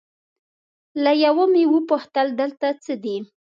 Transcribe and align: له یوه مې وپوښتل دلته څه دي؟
له 1.03 1.11
یوه 1.25 1.45
مې 1.53 1.63
وپوښتل 1.73 2.27
دلته 2.39 2.67
څه 2.83 2.93
دي؟ 3.03 3.17